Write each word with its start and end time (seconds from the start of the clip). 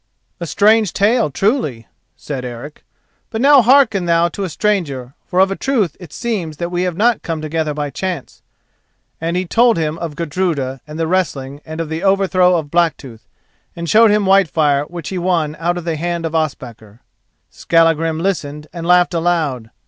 "A 0.39 0.47
strange 0.47 0.93
tale, 0.93 1.29
truly," 1.29 1.85
said 2.15 2.43
Eric; 2.43 2.83
"but 3.29 3.39
now 3.39 3.61
hearken 3.61 4.05
thou 4.05 4.29
to 4.29 4.43
a 4.43 4.49
stranger, 4.49 5.13
for 5.27 5.39
of 5.39 5.51
a 5.51 5.55
truth 5.55 5.95
it 5.99 6.11
seems 6.11 6.57
that 6.57 6.71
we 6.71 6.81
have 6.81 6.97
not 6.97 7.21
come 7.21 7.39
together 7.39 7.75
by 7.75 7.91
chance," 7.91 8.41
and 9.21 9.37
he 9.37 9.45
told 9.45 9.77
him 9.77 9.99
of 9.99 10.15
Gudruda 10.15 10.81
and 10.87 10.97
the 10.97 11.05
wrestling 11.05 11.61
and 11.67 11.79
of 11.79 11.87
the 11.87 12.01
overthrow 12.01 12.55
of 12.57 12.71
Blacktooth, 12.71 13.27
and 13.75 13.87
showed 13.87 14.09
him 14.09 14.25
Whitefire 14.25 14.85
which 14.89 15.09
he 15.09 15.19
won 15.19 15.55
out 15.59 15.77
of 15.77 15.83
the 15.83 15.97
hand 15.97 16.25
of 16.25 16.33
Ospakar. 16.33 17.01
Skallagrim 17.51 18.17
listened 18.17 18.65
and 18.73 18.87
laughed 18.87 19.13
aloud. 19.13 19.69